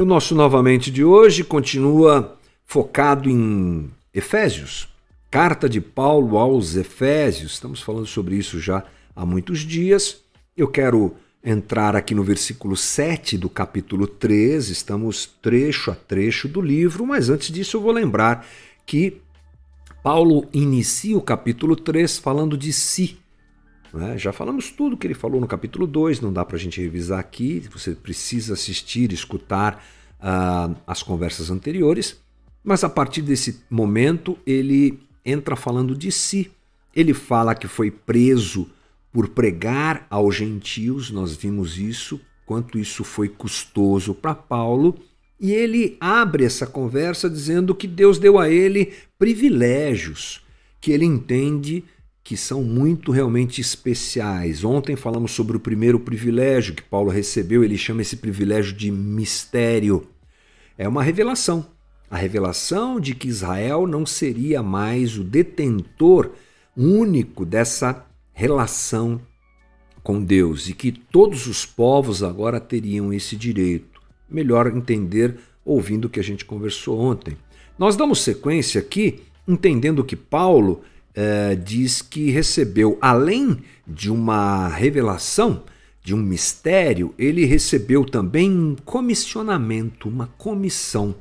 O 0.00 0.04
nosso 0.06 0.34
novamente 0.34 0.90
de 0.90 1.04
hoje 1.04 1.44
continua 1.44 2.38
focado 2.64 3.28
em 3.28 3.90
Efésios, 4.14 4.88
carta 5.30 5.68
de 5.68 5.78
Paulo 5.78 6.38
aos 6.38 6.74
Efésios. 6.74 7.52
Estamos 7.52 7.82
falando 7.82 8.06
sobre 8.06 8.34
isso 8.34 8.58
já 8.58 8.82
há 9.14 9.26
muitos 9.26 9.58
dias. 9.58 10.22
Eu 10.56 10.68
quero 10.68 11.14
entrar 11.44 11.94
aqui 11.94 12.14
no 12.14 12.24
versículo 12.24 12.78
7 12.78 13.36
do 13.36 13.50
capítulo 13.50 14.06
3, 14.06 14.70
estamos 14.70 15.26
trecho 15.26 15.90
a 15.90 15.94
trecho 15.94 16.48
do 16.48 16.62
livro, 16.62 17.04
mas 17.04 17.28
antes 17.28 17.52
disso 17.52 17.76
eu 17.76 17.82
vou 17.82 17.92
lembrar 17.92 18.46
que 18.86 19.20
Paulo 20.02 20.48
inicia 20.50 21.18
o 21.18 21.20
capítulo 21.20 21.76
3 21.76 22.16
falando 22.16 22.56
de 22.56 22.72
si. 22.72 23.18
Né? 23.92 24.16
Já 24.18 24.32
falamos 24.32 24.70
tudo 24.70 24.96
que 24.96 25.06
ele 25.06 25.14
falou 25.14 25.40
no 25.40 25.46
capítulo 25.46 25.86
2, 25.86 26.20
não 26.20 26.32
dá 26.32 26.44
para 26.44 26.56
a 26.56 26.60
gente 26.60 26.80
revisar 26.80 27.18
aqui, 27.18 27.68
você 27.72 27.92
precisa 27.92 28.54
assistir, 28.54 29.12
escutar 29.12 29.84
uh, 30.20 30.74
as 30.86 31.02
conversas 31.02 31.50
anteriores, 31.50 32.20
mas 32.62 32.84
a 32.84 32.88
partir 32.88 33.22
desse 33.22 33.62
momento 33.68 34.38
ele 34.46 35.00
entra 35.24 35.56
falando 35.56 35.96
de 35.96 36.12
si. 36.12 36.50
Ele 36.94 37.14
fala 37.14 37.54
que 37.54 37.68
foi 37.68 37.90
preso 37.90 38.68
por 39.12 39.28
pregar 39.28 40.06
aos 40.08 40.36
gentios, 40.36 41.10
nós 41.10 41.34
vimos 41.34 41.78
isso, 41.78 42.20
quanto 42.46 42.78
isso 42.78 43.02
foi 43.04 43.28
custoso 43.28 44.14
para 44.14 44.34
Paulo, 44.34 44.98
e 45.38 45.52
ele 45.52 45.96
abre 46.00 46.44
essa 46.44 46.66
conversa 46.66 47.30
dizendo 47.30 47.74
que 47.74 47.88
Deus 47.88 48.18
deu 48.18 48.38
a 48.38 48.48
ele 48.48 48.92
privilégios, 49.18 50.42
que 50.80 50.92
ele 50.92 51.04
entende 51.04 51.84
que 52.30 52.36
são 52.36 52.62
muito 52.62 53.10
realmente 53.10 53.60
especiais. 53.60 54.62
Ontem 54.62 54.94
falamos 54.94 55.32
sobre 55.32 55.56
o 55.56 55.58
primeiro 55.58 55.98
privilégio 55.98 56.76
que 56.76 56.82
Paulo 56.84 57.10
recebeu, 57.10 57.64
ele 57.64 57.76
chama 57.76 58.02
esse 58.02 58.18
privilégio 58.18 58.72
de 58.72 58.88
mistério. 58.88 60.06
É 60.78 60.86
uma 60.86 61.02
revelação. 61.02 61.66
A 62.08 62.16
revelação 62.16 63.00
de 63.00 63.16
que 63.16 63.26
Israel 63.26 63.84
não 63.84 64.06
seria 64.06 64.62
mais 64.62 65.18
o 65.18 65.24
detentor 65.24 66.30
único 66.76 67.44
dessa 67.44 68.06
relação 68.32 69.20
com 70.00 70.22
Deus 70.22 70.68
e 70.68 70.72
que 70.72 70.92
todos 70.92 71.48
os 71.48 71.66
povos 71.66 72.22
agora 72.22 72.60
teriam 72.60 73.12
esse 73.12 73.34
direito. 73.34 74.00
Melhor 74.30 74.68
entender 74.68 75.36
ouvindo 75.64 76.04
o 76.04 76.08
que 76.08 76.20
a 76.20 76.22
gente 76.22 76.44
conversou 76.44 76.96
ontem. 76.96 77.36
Nós 77.76 77.96
damos 77.96 78.20
sequência 78.20 78.80
aqui 78.80 79.18
entendendo 79.48 80.04
que 80.04 80.14
Paulo 80.14 80.82
eh, 81.14 81.56
diz 81.56 82.02
que 82.02 82.30
recebeu, 82.30 82.98
além 83.00 83.58
de 83.86 84.10
uma 84.10 84.68
revelação, 84.68 85.64
de 86.02 86.14
um 86.14 86.18
mistério, 86.18 87.14
ele 87.18 87.44
recebeu 87.44 88.04
também 88.04 88.50
um 88.50 88.76
comissionamento, 88.84 90.08
uma 90.08 90.28
comissão. 90.38 91.14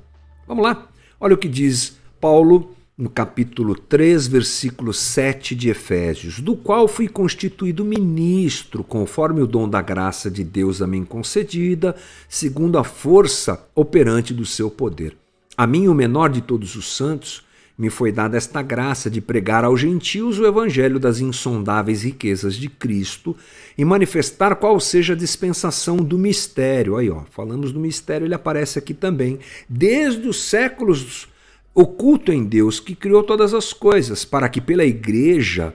Vamos 0.48 0.64
lá? 0.64 0.88
Olha 1.20 1.36
o 1.36 1.38
que 1.38 1.50
diz 1.50 1.98
Paulo 2.20 2.76
no 2.98 3.10
capítulo 3.10 3.76
3, 3.76 4.28
versículo 4.28 4.94
7 4.94 5.56
de 5.56 5.70
Efésios, 5.70 6.42
do 6.42 6.56
qual 6.56 6.86
fui 6.86 7.08
constituído 7.08 7.86
ministro, 7.86 8.84
conforme 8.84 9.42
o 9.42 9.48
dom 9.48 9.70
da 9.70 9.82
graça 9.82 10.30
de 10.30 10.44
Deus 10.44 10.82
a 10.82 10.88
mim 10.88 11.06
concedida, 11.06 11.96
segundo 12.28 12.78
a 12.78 12.84
força 12.84 13.66
operante 13.74 14.34
do 14.34 14.46
seu 14.46 14.70
poder. 14.70 15.16
A 15.56 15.66
mim, 15.66 15.88
o 15.88 15.94
menor 15.94 16.30
de 16.30 16.42
todos 16.42 16.76
os 16.76 16.94
santos, 16.96 17.42
me 17.80 17.90
foi 17.90 18.12
dada 18.12 18.36
esta 18.36 18.62
graça 18.62 19.10
de 19.10 19.22
pregar 19.22 19.64
aos 19.64 19.80
gentios 19.80 20.38
o 20.38 20.46
evangelho 20.46 21.00
das 21.00 21.22
insondáveis 21.22 22.04
riquezas 22.04 22.56
de 22.56 22.68
Cristo 22.68 23.38
e 23.78 23.86
manifestar 23.86 24.58
qual 24.58 24.78
seja 24.82 25.14
a 25.14 25.16
dispensação 25.16 25.96
do 25.96 26.18
mistério. 26.18 26.98
Aí, 26.98 27.10
ó, 27.10 27.22
falamos 27.32 27.72
do 27.72 27.80
mistério, 27.80 28.28
ele 28.28 28.36
aparece 28.36 28.78
aqui 28.78 28.94
também, 28.94 29.40
desde 29.70 30.28
os 30.28 30.44
séculos 30.44 31.30
oculto 31.74 32.34
em 32.34 32.44
Deus 32.44 32.82
que 32.82 32.94
criou 32.94 33.24
todas 33.24 33.54
as 33.54 33.72
coisas, 33.72 34.26
para 34.26 34.50
que 34.50 34.60
pela 34.60 34.84
igreja, 34.84 35.74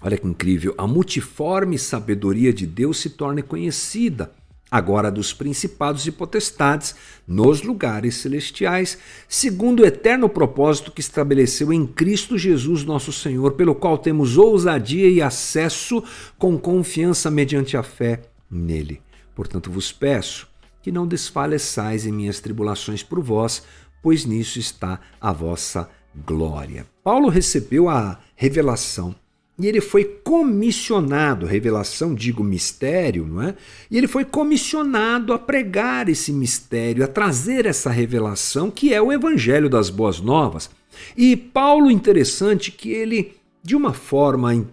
olha 0.00 0.16
que 0.16 0.26
incrível, 0.26 0.74
a 0.78 0.86
multiforme 0.86 1.78
sabedoria 1.78 2.54
de 2.54 2.66
Deus 2.66 3.00
se 3.00 3.10
torne 3.10 3.42
conhecida, 3.42 4.32
agora 4.70 5.10
dos 5.10 5.32
principados 5.32 6.06
e 6.06 6.12
potestades 6.12 6.94
nos 7.26 7.62
lugares 7.62 8.16
celestiais, 8.16 8.98
segundo 9.28 9.80
o 9.80 9.86
eterno 9.86 10.28
propósito 10.28 10.92
que 10.92 11.00
estabeleceu 11.00 11.72
em 11.72 11.86
Cristo 11.86 12.36
Jesus, 12.36 12.84
nosso 12.84 13.12
Senhor, 13.12 13.52
pelo 13.52 13.74
qual 13.74 13.96
temos 13.96 14.36
ousadia 14.36 15.08
e 15.08 15.22
acesso 15.22 16.02
com 16.36 16.58
confiança 16.58 17.30
mediante 17.30 17.76
a 17.76 17.82
fé 17.82 18.22
nele. 18.50 19.00
Portanto, 19.34 19.70
vos 19.70 19.92
peço 19.92 20.48
que 20.82 20.92
não 20.92 21.06
desfaleçais 21.06 22.06
em 22.06 22.12
minhas 22.12 22.40
tribulações 22.40 23.02
por 23.02 23.20
vós, 23.20 23.62
pois 24.02 24.24
nisso 24.24 24.58
está 24.58 25.00
a 25.20 25.32
vossa 25.32 25.88
glória. 26.26 26.86
Paulo 27.02 27.28
recebeu 27.28 27.88
a 27.88 28.18
revelação 28.34 29.14
e 29.58 29.66
ele 29.66 29.80
foi 29.80 30.04
comissionado, 30.04 31.44
revelação, 31.44 32.14
digo 32.14 32.44
mistério, 32.44 33.26
não 33.26 33.42
é? 33.42 33.56
E 33.90 33.98
ele 33.98 34.06
foi 34.06 34.24
comissionado 34.24 35.32
a 35.32 35.38
pregar 35.38 36.08
esse 36.08 36.32
mistério, 36.32 37.02
a 37.02 37.08
trazer 37.08 37.66
essa 37.66 37.90
revelação 37.90 38.70
que 38.70 38.94
é 38.94 39.02
o 39.02 39.12
evangelho 39.12 39.68
das 39.68 39.90
boas 39.90 40.20
novas. 40.20 40.70
E 41.16 41.36
Paulo, 41.36 41.90
interessante 41.90 42.70
que 42.70 42.90
ele, 42.90 43.34
de 43.60 43.74
uma 43.74 43.92
forma 43.92 44.64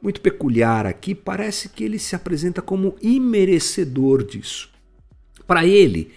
muito 0.00 0.20
peculiar 0.20 0.86
aqui, 0.86 1.12
parece 1.12 1.68
que 1.68 1.82
ele 1.82 1.98
se 1.98 2.14
apresenta 2.14 2.62
como 2.62 2.94
imerecedor 3.02 4.22
disso. 4.22 4.70
Para 5.44 5.66
ele, 5.66 6.12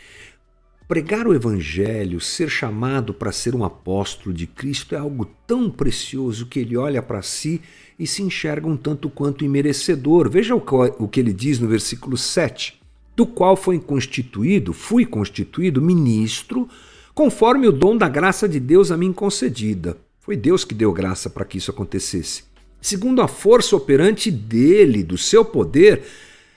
Pregar 0.87 1.27
o 1.27 1.35
Evangelho, 1.35 2.21
ser 2.21 2.49
chamado 2.49 3.13
para 3.13 3.29
ser 3.33 3.53
um 3.53 3.65
apóstolo 3.65 4.33
de 4.33 4.47
Cristo 4.47 4.95
é 4.95 4.97
algo 4.97 5.25
tão 5.45 5.69
precioso 5.69 6.45
que 6.45 6.59
ele 6.59 6.77
olha 6.77 7.01
para 7.01 7.21
si 7.21 7.61
e 7.99 8.05
se 8.05 8.21
enxerga 8.21 8.67
um 8.67 8.77
tanto 8.77 9.09
quanto 9.09 9.43
imerecedor. 9.43 10.29
Veja 10.29 10.55
o 10.55 11.07
que 11.07 11.19
ele 11.19 11.33
diz 11.33 11.59
no 11.59 11.67
versículo 11.67 12.17
7: 12.17 12.79
Do 13.15 13.25
qual 13.25 13.55
foi 13.55 13.79
constituído, 13.79 14.73
fui 14.73 15.05
constituído 15.05 15.81
ministro, 15.81 16.69
conforme 17.13 17.67
o 17.67 17.71
dom 17.71 17.97
da 17.97 18.07
graça 18.07 18.47
de 18.47 18.59
Deus 18.59 18.91
a 18.91 18.97
mim 18.97 19.11
concedida. 19.11 19.97
Foi 20.19 20.35
Deus 20.35 20.63
que 20.63 20.73
deu 20.73 20.91
graça 20.91 21.29
para 21.29 21.45
que 21.45 21.57
isso 21.57 21.71
acontecesse. 21.71 22.43
Segundo 22.81 23.21
a 23.21 23.27
força 23.27 23.75
operante 23.75 24.29
dele, 24.29 25.03
do 25.03 25.17
seu 25.17 25.43
poder, 25.43 26.03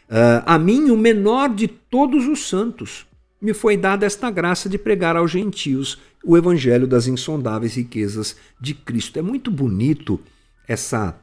uh, 0.08 0.42
a 0.44 0.58
mim, 0.58 0.90
o 0.90 0.96
menor 0.96 1.54
de 1.54 1.66
todos 1.66 2.26
os 2.26 2.48
santos 2.48 3.06
me 3.40 3.54
foi 3.54 3.76
dada 3.76 4.04
esta 4.04 4.30
graça 4.30 4.68
de 4.68 4.76
pregar 4.76 5.16
aos 5.16 5.30
gentios 5.30 5.98
o 6.22 6.36
evangelho 6.36 6.86
das 6.86 7.06
insondáveis 7.06 7.74
riquezas 7.74 8.36
de 8.60 8.74
Cristo. 8.74 9.18
É 9.18 9.22
muito 9.22 9.50
bonito 9.50 10.20
essa 10.68 11.18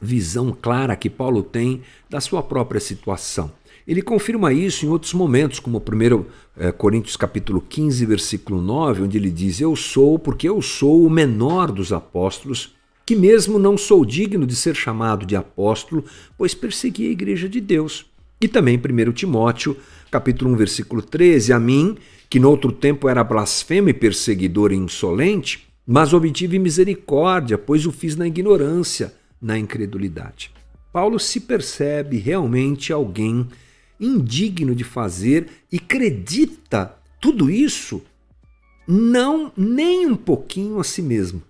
visão 0.00 0.56
clara 0.60 0.96
que 0.96 1.10
Paulo 1.10 1.42
tem 1.42 1.82
da 2.08 2.20
sua 2.20 2.42
própria 2.42 2.80
situação. 2.80 3.50
Ele 3.86 4.02
confirma 4.02 4.52
isso 4.52 4.84
em 4.84 4.88
outros 4.88 5.14
momentos, 5.14 5.60
como 5.60 5.78
1 5.78 6.24
eh, 6.56 6.72
Coríntios 6.72 7.16
capítulo 7.16 7.60
15, 7.60 8.04
versículo 8.04 8.60
9, 8.60 9.02
onde 9.02 9.16
ele 9.16 9.30
diz: 9.30 9.60
Eu 9.60 9.76
sou, 9.76 10.18
porque 10.18 10.48
eu 10.48 10.60
sou 10.60 11.06
o 11.06 11.10
menor 11.10 11.70
dos 11.70 11.92
apóstolos, 11.92 12.74
que 13.04 13.14
mesmo 13.14 13.60
não 13.60 13.78
sou 13.78 14.04
digno 14.04 14.44
de 14.44 14.56
ser 14.56 14.74
chamado 14.74 15.24
de 15.24 15.36
apóstolo, 15.36 16.04
pois 16.36 16.52
persegui 16.52 17.06
a 17.06 17.12
igreja 17.12 17.48
de 17.48 17.60
Deus. 17.60 18.06
E 18.40 18.48
também 18.48 18.76
1 18.76 19.12
Timóteo 19.12 19.76
capítulo 20.10 20.52
1, 20.52 20.56
versículo 20.56 21.00
13, 21.00 21.52
a 21.52 21.60
mim, 21.60 21.96
que 22.28 22.40
no 22.40 22.50
outro 22.50 22.72
tempo 22.72 23.08
era 23.08 23.22
blasfemo 23.22 23.88
e 23.88 23.94
perseguidor 23.94 24.72
e 24.72 24.76
insolente, 24.76 25.66
mas 25.86 26.12
obtive 26.12 26.58
misericórdia, 26.58 27.56
pois 27.56 27.86
o 27.86 27.92
fiz 27.92 28.16
na 28.16 28.26
ignorância, 28.26 29.14
na 29.40 29.58
incredulidade. 29.58 30.52
Paulo 30.92 31.18
se 31.18 31.40
percebe 31.40 32.18
realmente 32.18 32.92
alguém 32.92 33.46
indigno 34.00 34.74
de 34.74 34.84
fazer 34.84 35.48
e 35.70 35.76
acredita 35.76 36.96
tudo 37.20 37.50
isso 37.50 38.02
não 38.86 39.52
nem 39.56 40.06
um 40.06 40.16
pouquinho 40.16 40.78
a 40.78 40.84
si 40.84 41.02
mesmo. 41.02 41.42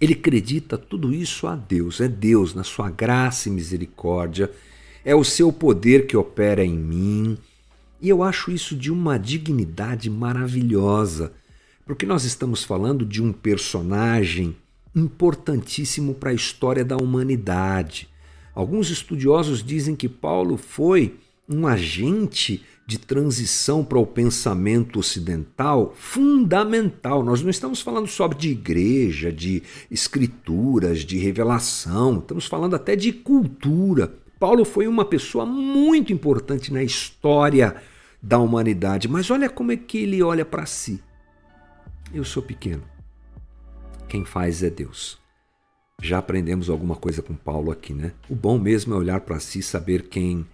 Ele 0.00 0.12
acredita 0.12 0.78
tudo 0.78 1.12
isso 1.12 1.46
a 1.46 1.56
Deus, 1.56 2.00
é 2.00 2.08
Deus 2.08 2.54
na 2.54 2.62
sua 2.62 2.90
graça 2.90 3.48
e 3.48 3.52
misericórdia, 3.52 4.50
é 5.04 5.14
o 5.14 5.24
seu 5.24 5.52
poder 5.52 6.06
que 6.06 6.16
opera 6.16 6.64
em 6.64 6.76
mim, 6.76 7.38
e 8.00 8.08
eu 8.08 8.22
acho 8.22 8.50
isso 8.50 8.76
de 8.76 8.92
uma 8.92 9.18
dignidade 9.18 10.10
maravilhosa, 10.10 11.32
porque 11.86 12.06
nós 12.06 12.24
estamos 12.24 12.64
falando 12.64 13.04
de 13.04 13.22
um 13.22 13.32
personagem 13.32 14.56
importantíssimo 14.94 16.14
para 16.14 16.30
a 16.30 16.34
história 16.34 16.84
da 16.84 16.96
humanidade. 16.96 18.08
Alguns 18.54 18.90
estudiosos 18.90 19.62
dizem 19.62 19.96
que 19.96 20.08
Paulo 20.08 20.56
foi 20.56 21.16
um 21.48 21.66
agente 21.66 22.64
de 22.86 22.98
transição 22.98 23.82
para 23.82 23.98
o 23.98 24.06
pensamento 24.06 24.98
ocidental 24.98 25.94
fundamental. 25.96 27.22
Nós 27.24 27.42
não 27.42 27.50
estamos 27.50 27.80
falando 27.80 28.06
só 28.06 28.28
de 28.28 28.50
igreja, 28.50 29.32
de 29.32 29.62
escrituras, 29.90 31.00
de 31.00 31.18
revelação, 31.18 32.18
estamos 32.18 32.46
falando 32.46 32.76
até 32.76 32.94
de 32.94 33.12
cultura. 33.12 34.14
Paulo 34.38 34.64
foi 34.64 34.86
uma 34.86 35.04
pessoa 35.04 35.46
muito 35.46 36.12
importante 36.12 36.72
na 36.72 36.82
história 36.82 37.76
da 38.22 38.38
humanidade. 38.38 39.08
Mas 39.08 39.30
olha 39.30 39.48
como 39.48 39.72
é 39.72 39.76
que 39.76 39.98
ele 39.98 40.22
olha 40.22 40.44
para 40.44 40.66
si. 40.66 41.02
Eu 42.12 42.24
sou 42.24 42.42
pequeno. 42.42 42.93
Quem 44.08 44.24
faz 44.24 44.62
é 44.62 44.70
Deus. 44.70 45.18
Já 46.02 46.18
aprendemos 46.18 46.68
alguma 46.68 46.96
coisa 46.96 47.22
com 47.22 47.34
Paulo 47.34 47.70
aqui, 47.70 47.94
né? 47.94 48.12
O 48.28 48.34
bom 48.34 48.58
mesmo 48.58 48.94
é 48.94 48.96
olhar 48.96 49.20
para 49.20 49.40
si, 49.40 49.62
saber 49.62 50.08
quem 50.08 50.46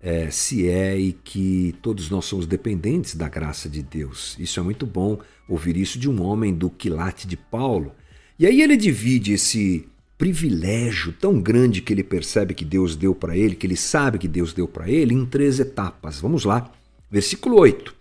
é, 0.00 0.30
se 0.30 0.68
é 0.68 0.98
e 0.98 1.12
que 1.12 1.74
todos 1.80 2.10
nós 2.10 2.26
somos 2.26 2.46
dependentes 2.46 3.14
da 3.14 3.28
graça 3.28 3.68
de 3.68 3.82
Deus. 3.82 4.36
Isso 4.38 4.60
é 4.60 4.62
muito 4.62 4.86
bom 4.86 5.18
ouvir 5.48 5.76
isso 5.76 5.98
de 5.98 6.08
um 6.08 6.22
homem 6.22 6.54
do 6.54 6.70
quilate 6.70 7.26
de 7.26 7.36
Paulo. 7.36 7.92
E 8.38 8.46
aí 8.46 8.60
ele 8.60 8.76
divide 8.76 9.32
esse 9.32 9.88
privilégio 10.18 11.12
tão 11.12 11.40
grande 11.40 11.80
que 11.80 11.92
ele 11.92 12.04
percebe 12.04 12.54
que 12.54 12.64
Deus 12.64 12.96
deu 12.96 13.14
para 13.14 13.36
ele, 13.36 13.56
que 13.56 13.66
ele 13.66 13.76
sabe 13.76 14.18
que 14.18 14.28
Deus 14.28 14.52
deu 14.52 14.68
para 14.68 14.88
ele, 14.88 15.14
em 15.14 15.26
três 15.26 15.58
etapas. 15.58 16.20
Vamos 16.20 16.44
lá. 16.44 16.70
Versículo 17.10 17.58
8. 17.58 17.94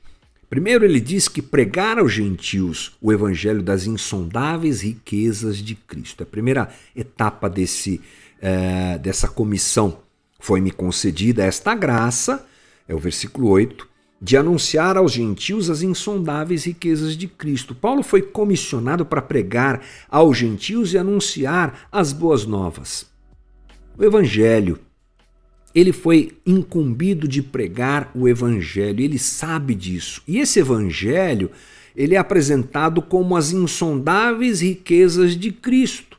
Primeiro, 0.53 0.85
ele 0.85 0.99
diz 0.99 1.27
que 1.27 1.41
pregar 1.41 1.97
aos 1.97 2.13
gentios 2.13 2.95
o 3.01 3.11
evangelho 3.11 3.63
das 3.63 3.87
insondáveis 3.87 4.81
riquezas 4.81 5.57
de 5.57 5.73
Cristo. 5.73 6.21
A 6.21 6.27
primeira 6.27 6.69
etapa 6.95 7.49
desse, 7.49 7.99
é, 8.39 8.99
dessa 8.99 9.27
comissão 9.27 9.97
foi-me 10.39 10.69
concedida 10.69 11.43
esta 11.43 11.73
graça, 11.73 12.45
é 12.87 12.93
o 12.93 12.99
versículo 12.99 13.49
8, 13.49 13.89
de 14.21 14.37
anunciar 14.37 14.95
aos 14.95 15.11
gentios 15.11 15.71
as 15.71 15.81
insondáveis 15.81 16.65
riquezas 16.65 17.17
de 17.17 17.27
Cristo. 17.27 17.73
Paulo 17.73 18.03
foi 18.03 18.21
comissionado 18.21 19.07
para 19.07 19.23
pregar 19.23 19.81
aos 20.07 20.37
gentios 20.37 20.93
e 20.93 20.99
anunciar 20.99 21.87
as 21.91 22.13
boas 22.13 22.45
novas. 22.45 23.07
O 23.97 24.03
evangelho. 24.03 24.79
Ele 25.73 25.91
foi 25.91 26.37
incumbido 26.45 27.27
de 27.27 27.41
pregar 27.41 28.11
o 28.13 28.27
evangelho, 28.27 29.01
ele 29.01 29.17
sabe 29.17 29.73
disso. 29.73 30.21
E 30.27 30.39
esse 30.39 30.59
evangelho, 30.59 31.49
ele 31.95 32.15
é 32.15 32.17
apresentado 32.17 33.01
como 33.01 33.35
as 33.35 33.51
insondáveis 33.51 34.61
riquezas 34.61 35.35
de 35.35 35.51
Cristo. 35.51 36.17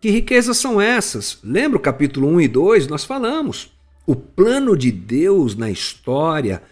Que 0.00 0.10
riquezas 0.10 0.58
são 0.58 0.80
essas? 0.80 1.38
Lembra 1.42 1.78
o 1.78 1.82
capítulo 1.82 2.28
1 2.28 2.42
e 2.42 2.48
2? 2.48 2.86
Nós 2.86 3.04
falamos. 3.04 3.72
O 4.06 4.14
plano 4.14 4.76
de 4.76 4.92
Deus 4.92 5.56
na 5.56 5.68
história, 5.68 6.62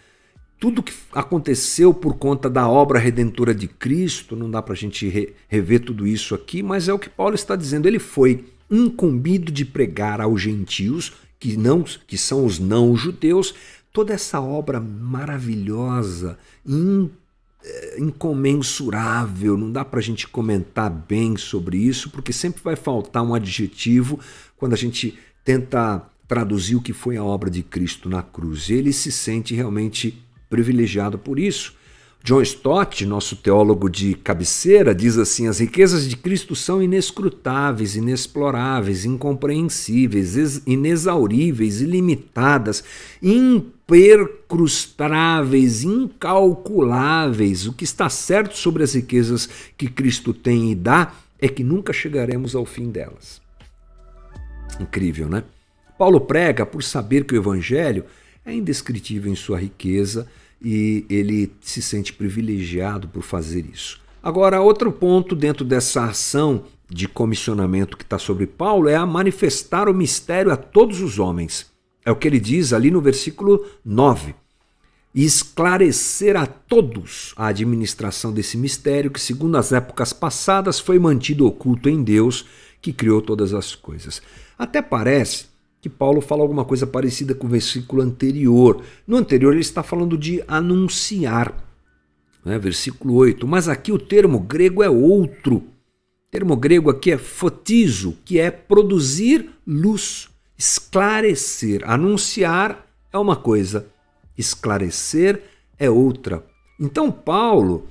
tudo 0.60 0.82
que 0.82 0.92
aconteceu 1.12 1.92
por 1.92 2.16
conta 2.16 2.48
da 2.48 2.68
obra 2.68 2.98
redentora 2.98 3.52
de 3.52 3.66
Cristo, 3.66 4.36
não 4.36 4.48
dá 4.48 4.62
para 4.62 4.74
a 4.74 4.76
gente 4.76 5.08
re 5.08 5.32
rever 5.48 5.80
tudo 5.80 6.06
isso 6.06 6.34
aqui, 6.34 6.62
mas 6.62 6.88
é 6.88 6.92
o 6.92 6.98
que 6.98 7.08
Paulo 7.10 7.34
está 7.34 7.56
dizendo. 7.56 7.88
Ele 7.88 7.98
foi 7.98 8.44
incumbido 8.70 9.50
de 9.50 9.64
pregar 9.64 10.20
aos 10.20 10.40
gentios, 10.40 11.12
que, 11.44 11.58
não, 11.58 11.82
que 11.82 12.16
são 12.16 12.46
os 12.46 12.58
não-judeus, 12.58 13.54
toda 13.92 14.14
essa 14.14 14.40
obra 14.40 14.80
maravilhosa, 14.80 16.38
é, 17.62 18.00
incomensurável, 18.00 19.54
não 19.54 19.70
dá 19.70 19.84
para 19.84 20.00
a 20.00 20.02
gente 20.02 20.26
comentar 20.26 20.88
bem 20.88 21.36
sobre 21.36 21.76
isso, 21.76 22.08
porque 22.08 22.32
sempre 22.32 22.62
vai 22.62 22.76
faltar 22.76 23.22
um 23.22 23.34
adjetivo 23.34 24.18
quando 24.56 24.72
a 24.72 24.76
gente 24.76 25.18
tenta 25.44 26.02
traduzir 26.26 26.76
o 26.76 26.80
que 26.80 26.94
foi 26.94 27.18
a 27.18 27.22
obra 27.22 27.50
de 27.50 27.62
Cristo 27.62 28.08
na 28.08 28.22
cruz. 28.22 28.70
Ele 28.70 28.90
se 28.90 29.12
sente 29.12 29.54
realmente 29.54 30.18
privilegiado 30.48 31.18
por 31.18 31.38
isso. 31.38 31.74
John 32.24 32.40
Stott, 32.40 33.04
nosso 33.04 33.36
teólogo 33.36 33.90
de 33.90 34.14
cabeceira, 34.14 34.94
diz 34.94 35.18
assim: 35.18 35.46
as 35.46 35.58
riquezas 35.58 36.08
de 36.08 36.16
Cristo 36.16 36.56
são 36.56 36.82
inescrutáveis, 36.82 37.96
inexploráveis, 37.96 39.04
incompreensíveis, 39.04 40.62
inexauríveis, 40.66 41.82
ilimitadas, 41.82 42.82
impercrustáveis, 43.22 45.84
incalculáveis. 45.84 47.66
O 47.66 47.74
que 47.74 47.84
está 47.84 48.08
certo 48.08 48.56
sobre 48.56 48.82
as 48.82 48.94
riquezas 48.94 49.46
que 49.76 49.86
Cristo 49.86 50.32
tem 50.32 50.72
e 50.72 50.74
dá 50.74 51.12
é 51.38 51.46
que 51.46 51.62
nunca 51.62 51.92
chegaremos 51.92 52.54
ao 52.54 52.64
fim 52.64 52.90
delas. 52.90 53.42
Incrível, 54.80 55.28
né? 55.28 55.44
Paulo 55.98 56.22
prega 56.22 56.64
por 56.64 56.82
saber 56.82 57.26
que 57.26 57.34
o 57.34 57.36
Evangelho 57.36 58.06
é 58.46 58.54
indescritível 58.54 59.30
em 59.30 59.36
sua 59.36 59.58
riqueza 59.58 60.26
e 60.64 61.04
ele 61.10 61.52
se 61.60 61.82
sente 61.82 62.12
privilegiado 62.12 63.06
por 63.06 63.22
fazer 63.22 63.66
isso. 63.70 64.00
Agora, 64.22 64.62
outro 64.62 64.90
ponto 64.90 65.36
dentro 65.36 65.64
dessa 65.64 66.04
ação 66.04 66.64
de 66.88 67.06
comissionamento 67.06 67.96
que 67.96 68.04
está 68.04 68.18
sobre 68.18 68.46
Paulo 68.46 68.88
é 68.88 68.96
a 68.96 69.04
manifestar 69.04 69.88
o 69.88 69.94
mistério 69.94 70.50
a 70.50 70.56
todos 70.56 71.02
os 71.02 71.18
homens. 71.18 71.66
É 72.04 72.10
o 72.10 72.16
que 72.16 72.26
ele 72.26 72.40
diz 72.40 72.72
ali 72.72 72.90
no 72.90 73.00
versículo 73.00 73.66
9. 73.84 74.34
E 75.14 75.24
esclarecer 75.24 76.36
a 76.36 76.46
todos 76.46 77.34
a 77.36 77.46
administração 77.46 78.32
desse 78.32 78.56
mistério 78.56 79.10
que, 79.10 79.20
segundo 79.20 79.56
as 79.56 79.72
épocas 79.72 80.12
passadas, 80.12 80.80
foi 80.80 80.98
mantido 80.98 81.46
oculto 81.46 81.88
em 81.88 82.02
Deus 82.02 82.46
que 82.80 82.92
criou 82.92 83.22
todas 83.22 83.54
as 83.54 83.74
coisas. 83.74 84.20
Até 84.58 84.82
parece 84.82 85.46
que 85.84 85.88
Paulo 85.90 86.22
fala 86.22 86.40
alguma 86.40 86.64
coisa 86.64 86.86
parecida 86.86 87.34
com 87.34 87.46
o 87.46 87.50
versículo 87.50 88.00
anterior. 88.00 88.82
No 89.06 89.18
anterior, 89.18 89.52
ele 89.52 89.60
está 89.60 89.82
falando 89.82 90.16
de 90.16 90.42
anunciar, 90.48 91.54
né? 92.42 92.58
versículo 92.58 93.12
8. 93.16 93.46
Mas 93.46 93.68
aqui 93.68 93.92
o 93.92 93.98
termo 93.98 94.40
grego 94.40 94.82
é 94.82 94.88
outro. 94.88 95.56
O 95.56 96.30
termo 96.30 96.56
grego 96.56 96.88
aqui 96.88 97.10
é 97.10 97.18
fotizo, 97.18 98.16
que 98.24 98.40
é 98.40 98.50
produzir 98.50 99.50
luz, 99.66 100.30
esclarecer. 100.56 101.82
Anunciar 101.84 102.86
é 103.12 103.18
uma 103.18 103.36
coisa, 103.36 103.86
esclarecer 104.38 105.42
é 105.78 105.90
outra. 105.90 106.42
Então, 106.80 107.12
Paulo, 107.12 107.88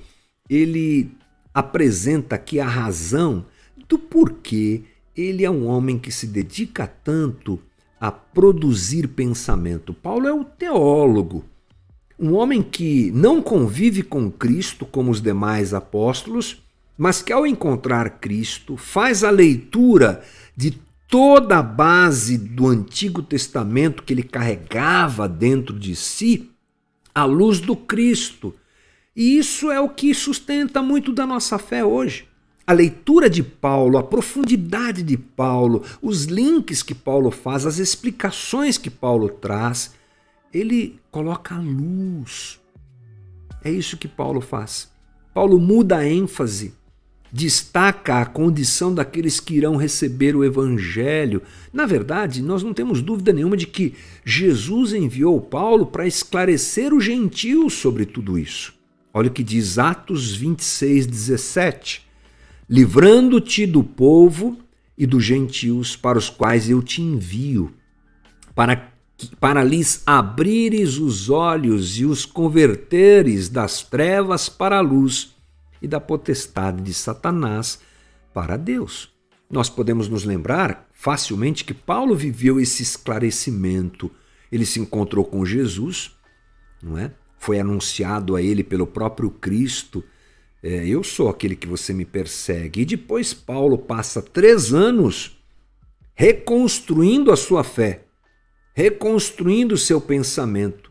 ele 0.50 1.12
apresenta 1.54 2.34
aqui 2.34 2.58
a 2.58 2.66
razão 2.66 3.46
do 3.88 4.00
porquê 4.00 4.82
ele 5.16 5.44
é 5.44 5.50
um 5.50 5.68
homem 5.68 5.96
que 5.96 6.10
se 6.10 6.26
dedica 6.26 6.88
tanto 6.88 7.60
a 8.00 8.10
produzir 8.10 9.08
pensamento. 9.08 9.94
Paulo 9.94 10.26
é 10.26 10.32
o 10.32 10.44
teólogo, 10.44 11.44
um 12.18 12.34
homem 12.34 12.62
que 12.62 13.10
não 13.12 13.42
convive 13.42 14.02
com 14.02 14.30
Cristo 14.30 14.86
como 14.86 15.10
os 15.10 15.20
demais 15.20 15.74
apóstolos, 15.74 16.62
mas 16.96 17.20
que 17.20 17.32
ao 17.32 17.46
encontrar 17.46 18.18
Cristo 18.20 18.76
faz 18.76 19.24
a 19.24 19.30
leitura 19.30 20.22
de 20.56 20.78
toda 21.08 21.58
a 21.58 21.62
base 21.62 22.38
do 22.38 22.68
Antigo 22.68 23.22
Testamento 23.22 24.02
que 24.02 24.12
ele 24.12 24.22
carregava 24.22 25.28
dentro 25.28 25.78
de 25.78 25.96
si 25.96 26.50
à 27.14 27.24
luz 27.24 27.60
do 27.60 27.74
Cristo. 27.74 28.54
E 29.14 29.38
isso 29.38 29.70
é 29.70 29.80
o 29.80 29.88
que 29.88 30.14
sustenta 30.14 30.82
muito 30.82 31.12
da 31.12 31.26
nossa 31.26 31.58
fé 31.58 31.84
hoje 31.84 32.26
a 32.66 32.72
leitura 32.72 33.28
de 33.28 33.42
Paulo, 33.42 33.98
a 33.98 34.02
profundidade 34.02 35.02
de 35.02 35.16
Paulo, 35.16 35.82
os 36.00 36.24
links 36.24 36.82
que 36.82 36.94
Paulo 36.94 37.30
faz, 37.30 37.66
as 37.66 37.78
explicações 37.78 38.78
que 38.78 38.88
Paulo 38.88 39.28
traz, 39.28 39.92
ele 40.52 40.98
coloca 41.10 41.54
a 41.54 41.60
luz. 41.60 42.58
É 43.62 43.70
isso 43.70 43.96
que 43.96 44.08
Paulo 44.08 44.40
faz. 44.40 44.90
Paulo 45.34 45.58
muda 45.58 45.98
a 45.98 46.08
ênfase, 46.08 46.72
destaca 47.30 48.20
a 48.20 48.26
condição 48.26 48.94
daqueles 48.94 49.40
que 49.40 49.54
irão 49.54 49.76
receber 49.76 50.34
o 50.34 50.44
evangelho. 50.44 51.42
Na 51.72 51.84
verdade, 51.84 52.40
nós 52.40 52.62
não 52.62 52.72
temos 52.72 53.02
dúvida 53.02 53.32
nenhuma 53.32 53.56
de 53.56 53.66
que 53.66 53.94
Jesus 54.24 54.94
enviou 54.94 55.38
Paulo 55.40 55.86
para 55.86 56.06
esclarecer 56.06 56.94
os 56.94 57.04
gentios 57.04 57.74
sobre 57.74 58.06
tudo 58.06 58.38
isso. 58.38 58.72
Olha 59.12 59.28
o 59.28 59.32
que 59.32 59.42
diz 59.42 59.78
Atos 59.78 60.34
26, 60.34 61.06
17 61.06 62.04
livrando-te 62.68 63.66
do 63.66 63.82
povo 63.82 64.58
e 64.96 65.06
dos 65.06 65.24
gentios 65.24 65.96
para 65.96 66.18
os 66.18 66.30
quais 66.30 66.68
eu 66.70 66.82
te 66.82 67.02
envio, 67.02 67.74
para, 68.54 68.92
para 69.40 69.62
lhes 69.64 70.02
abrires 70.06 70.96
os 70.96 71.28
olhos 71.28 71.98
e 71.98 72.04
os 72.04 72.24
converteres 72.24 73.48
das 73.48 73.82
trevas 73.82 74.48
para 74.48 74.78
a 74.78 74.80
luz 74.80 75.34
e 75.82 75.88
da 75.88 76.00
potestade 76.00 76.82
de 76.82 76.94
Satanás 76.94 77.80
para 78.32 78.56
Deus. 78.56 79.12
Nós 79.50 79.68
podemos 79.68 80.08
nos 80.08 80.24
lembrar 80.24 80.88
facilmente 80.92 81.64
que 81.64 81.74
Paulo 81.74 82.14
viveu 82.16 82.58
esse 82.58 82.82
esclarecimento. 82.82 84.10
Ele 84.50 84.64
se 84.64 84.80
encontrou 84.80 85.24
com 85.24 85.44
Jesus, 85.44 86.12
não 86.82 86.96
é? 86.96 87.12
Foi 87.38 87.60
anunciado 87.60 88.36
a 88.36 88.42
ele 88.42 88.64
pelo 88.64 88.86
próprio 88.86 89.28
Cristo 89.28 90.02
é, 90.64 90.86
eu 90.86 91.04
sou 91.04 91.28
aquele 91.28 91.54
que 91.54 91.66
você 91.66 91.92
me 91.92 92.06
persegue. 92.06 92.80
E 92.80 92.84
depois 92.86 93.34
Paulo 93.34 93.76
passa 93.76 94.22
três 94.22 94.72
anos 94.72 95.36
reconstruindo 96.14 97.30
a 97.30 97.36
sua 97.36 97.62
fé, 97.62 98.04
reconstruindo 98.72 99.74
o 99.74 99.78
seu 99.78 100.00
pensamento. 100.00 100.90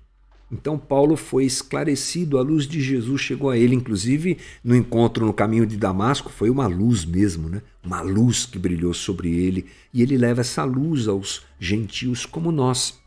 Então 0.51 0.77
Paulo 0.77 1.15
foi 1.15 1.45
esclarecido, 1.45 2.37
a 2.37 2.43
luz 2.43 2.67
de 2.67 2.79
Jesus 2.79 3.19
chegou 3.19 3.49
a 3.49 3.57
ele, 3.57 3.73
inclusive 3.73 4.37
no 4.63 4.75
encontro 4.75 5.25
no 5.25 5.33
caminho 5.33 5.65
de 5.65 5.75
Damasco, 5.75 6.31
foi 6.31 6.51
uma 6.51 6.67
luz 6.67 7.03
mesmo, 7.03 7.49
né? 7.49 7.63
Uma 7.83 8.01
luz 8.01 8.45
que 8.45 8.59
brilhou 8.59 8.93
sobre 8.93 9.33
ele, 9.33 9.65
e 9.91 10.03
ele 10.03 10.15
leva 10.15 10.41
essa 10.41 10.63
luz 10.63 11.07
aos 11.07 11.41
gentios 11.59 12.27
como 12.27 12.51
nós. 12.51 13.01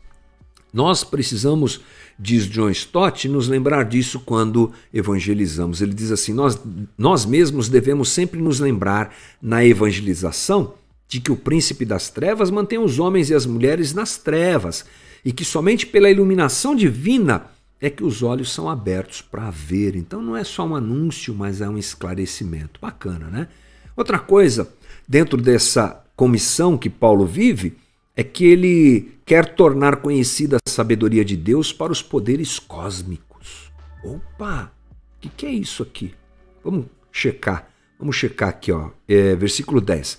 Nós 0.73 1.05
precisamos, 1.05 1.79
diz 2.17 2.45
John 2.49 2.69
Stott, 2.69 3.27
nos 3.27 3.47
lembrar 3.47 3.83
disso 3.83 4.19
quando 4.19 4.71
evangelizamos. 4.93 5.81
Ele 5.81 5.93
diz 5.93 6.11
assim: 6.11 6.33
nós, 6.33 6.59
nós 6.97 7.25
mesmos 7.25 7.69
devemos 7.69 8.09
sempre 8.09 8.39
nos 8.39 8.59
lembrar 8.59 9.13
na 9.41 9.63
evangelização 9.63 10.73
de 11.07 11.19
que 11.19 11.31
o 11.31 11.37
príncipe 11.37 11.85
das 11.85 12.09
trevas 12.09 12.51
mantém 12.51 12.79
os 12.79 12.99
homens 12.99 13.29
e 13.29 13.33
as 13.33 13.45
mulheres 13.45 13.93
nas 13.93 14.17
trevas 14.17 14.85
e 15.23 15.31
que 15.31 15.45
somente 15.45 15.85
pela 15.85 16.09
iluminação 16.09 16.75
divina 16.75 17.45
é 17.79 17.89
que 17.89 18.03
os 18.03 18.23
olhos 18.23 18.51
são 18.51 18.69
abertos 18.69 19.21
para 19.21 19.49
ver. 19.49 19.95
Então 19.95 20.21
não 20.21 20.35
é 20.35 20.43
só 20.43 20.65
um 20.65 20.75
anúncio, 20.75 21.33
mas 21.33 21.61
é 21.61 21.69
um 21.69 21.77
esclarecimento. 21.77 22.79
Bacana, 22.81 23.27
né? 23.27 23.47
Outra 23.95 24.19
coisa, 24.19 24.71
dentro 25.07 25.41
dessa 25.41 26.03
comissão 26.15 26.77
que 26.77 26.89
Paulo 26.89 27.25
vive, 27.25 27.77
é 28.17 28.23
que 28.23 28.43
ele 28.43 29.11
quer 29.23 29.53
tornar 29.53 29.97
conhecida 29.97 30.57
a 30.57 30.69
sabedoria 30.69 31.23
de 31.23 31.37
Deus 31.37 31.71
para 31.71 31.91
os 31.91 32.01
poderes 32.01 32.57
cósmicos. 32.57 33.71
Opa! 34.03 34.73
O 35.17 35.21
que, 35.21 35.29
que, 35.29 35.45
é 35.45 35.51
isso 35.51 35.83
aqui? 35.83 36.15
Vamos 36.63 36.87
checar. 37.11 37.69
Vamos 37.99 38.15
checar 38.15 38.49
aqui, 38.49 38.71
ó. 38.71 38.89
É, 39.07 39.35
versículo 39.35 39.79
10. 39.79 40.17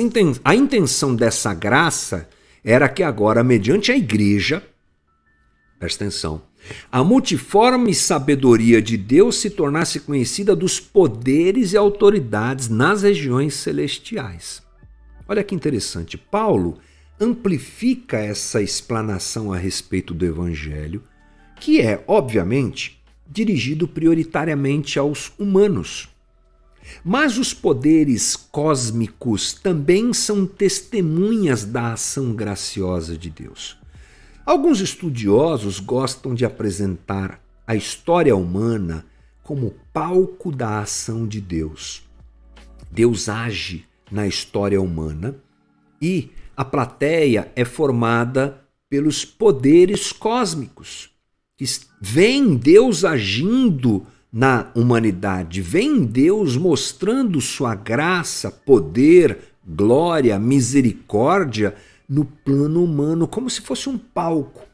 Inten 0.00 0.34
a 0.44 0.56
intenção 0.56 1.14
dessa 1.14 1.54
graça 1.54 2.28
era 2.64 2.88
que 2.88 3.04
agora, 3.04 3.44
mediante 3.44 3.92
a 3.92 3.96
igreja, 3.96 4.60
presta 5.78 6.02
atenção, 6.02 6.42
a 6.90 7.04
multiforme 7.04 7.94
sabedoria 7.94 8.82
de 8.82 8.96
Deus 8.96 9.36
se 9.36 9.50
tornasse 9.50 10.00
conhecida 10.00 10.56
dos 10.56 10.80
poderes 10.80 11.72
e 11.72 11.76
autoridades 11.76 12.68
nas 12.68 13.04
regiões 13.04 13.54
celestiais. 13.54 14.64
Olha 15.28 15.44
que 15.44 15.54
interessante. 15.54 16.18
Paulo 16.18 16.78
amplifica 17.20 18.18
essa 18.18 18.60
explanação 18.60 19.52
a 19.52 19.56
respeito 19.56 20.12
do 20.12 20.24
Evangelho, 20.24 21.02
que 21.58 21.80
é, 21.80 22.02
obviamente, 22.06 23.02
dirigido 23.26 23.88
prioritariamente 23.88 24.98
aos 24.98 25.32
humanos. 25.38 26.08
Mas 27.04 27.36
os 27.38 27.52
poderes 27.52 28.36
cósmicos 28.36 29.52
também 29.52 30.12
são 30.12 30.46
testemunhas 30.46 31.64
da 31.64 31.94
ação 31.94 32.32
graciosa 32.32 33.16
de 33.16 33.30
Deus. 33.30 33.76
Alguns 34.44 34.80
estudiosos 34.80 35.80
gostam 35.80 36.34
de 36.34 36.44
apresentar 36.44 37.40
a 37.66 37.74
história 37.74 38.36
humana 38.36 39.04
como 39.42 39.74
palco 39.92 40.52
da 40.52 40.80
ação 40.80 41.26
de 41.26 41.40
Deus. 41.40 42.04
Deus 42.90 43.28
age 43.28 43.84
na 44.10 44.26
história 44.26 44.80
humana 44.80 45.36
e 46.00 46.30
a 46.56 46.64
plateia 46.64 47.52
é 47.54 47.64
formada 47.64 48.62
pelos 48.88 49.24
poderes 49.24 50.12
cósmicos, 50.12 51.10
que 51.56 51.64
vem 52.00 52.56
Deus 52.56 53.04
agindo 53.04 54.06
na 54.32 54.70
humanidade, 54.74 55.60
vem 55.60 56.04
Deus 56.04 56.56
mostrando 56.56 57.40
sua 57.40 57.74
graça, 57.74 58.50
poder, 58.50 59.38
glória, 59.66 60.38
misericórdia 60.38 61.74
no 62.08 62.24
plano 62.24 62.84
humano, 62.84 63.26
como 63.26 63.50
se 63.50 63.60
fosse 63.60 63.88
um 63.88 63.98
palco. 63.98 64.64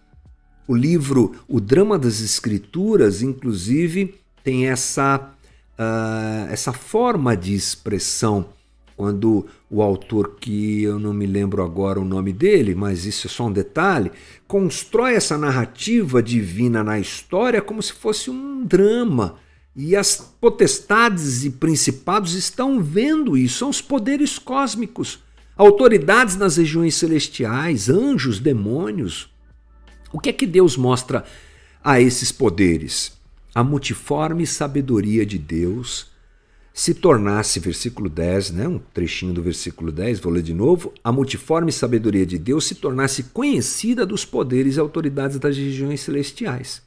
O 0.68 0.74
livro 0.74 1.34
O 1.48 1.60
Drama 1.60 1.98
das 1.98 2.20
Escrituras, 2.20 3.22
inclusive, 3.22 4.14
tem 4.44 4.68
essa, 4.68 5.32
uh, 5.78 6.52
essa 6.52 6.72
forma 6.72 7.36
de 7.36 7.54
expressão 7.54 8.48
quando 9.02 9.44
o 9.68 9.82
autor, 9.82 10.36
que 10.38 10.84
eu 10.84 10.96
não 10.96 11.12
me 11.12 11.26
lembro 11.26 11.60
agora 11.64 11.98
o 11.98 12.04
nome 12.04 12.32
dele, 12.32 12.72
mas 12.72 13.04
isso 13.04 13.26
é 13.26 13.30
só 13.30 13.48
um 13.48 13.52
detalhe, 13.52 14.12
constrói 14.46 15.14
essa 15.14 15.36
narrativa 15.36 16.22
divina 16.22 16.84
na 16.84 17.00
história 17.00 17.60
como 17.60 17.82
se 17.82 17.92
fosse 17.92 18.30
um 18.30 18.64
drama. 18.64 19.40
E 19.74 19.96
as 19.96 20.14
potestades 20.40 21.44
e 21.44 21.50
principados 21.50 22.34
estão 22.34 22.80
vendo 22.80 23.36
isso, 23.36 23.58
são 23.58 23.70
os 23.70 23.82
poderes 23.82 24.38
cósmicos, 24.38 25.18
autoridades 25.56 26.36
nas 26.36 26.56
regiões 26.56 26.94
celestiais, 26.94 27.88
anjos, 27.88 28.38
demônios. 28.38 29.28
O 30.12 30.20
que 30.20 30.28
é 30.28 30.32
que 30.32 30.46
Deus 30.46 30.76
mostra 30.76 31.24
a 31.82 32.00
esses 32.00 32.30
poderes? 32.30 33.14
A 33.52 33.64
multiforme 33.64 34.46
sabedoria 34.46 35.26
de 35.26 35.38
Deus 35.38 36.11
se 36.74 36.94
tornasse, 36.94 37.60
versículo 37.60 38.08
10, 38.08 38.52
né, 38.52 38.66
um 38.66 38.78
trechinho 38.78 39.34
do 39.34 39.42
versículo 39.42 39.92
10, 39.92 40.20
vou 40.20 40.32
ler 40.32 40.42
de 40.42 40.54
novo, 40.54 40.92
a 41.04 41.12
multiforme 41.12 41.70
sabedoria 41.70 42.24
de 42.24 42.38
Deus 42.38 42.64
se 42.64 42.76
tornasse 42.76 43.24
conhecida 43.24 44.06
dos 44.06 44.24
poderes 44.24 44.76
e 44.76 44.80
autoridades 44.80 45.38
das 45.38 45.56
regiões 45.56 46.00
celestiais. 46.00 46.82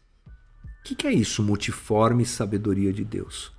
O 0.80 0.84
que, 0.84 0.96
que 0.96 1.08
é 1.08 1.14
isso, 1.14 1.44
multiforme 1.44 2.26
sabedoria 2.26 2.92
de 2.92 3.04
Deus? 3.04 3.52